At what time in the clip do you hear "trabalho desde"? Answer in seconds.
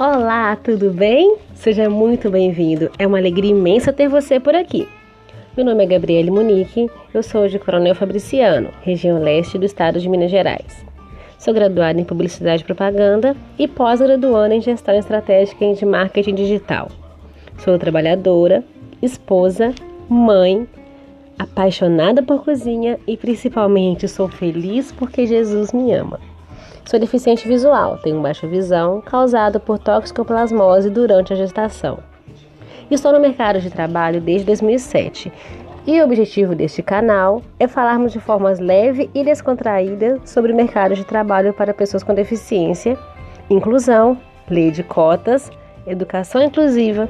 33.70-34.44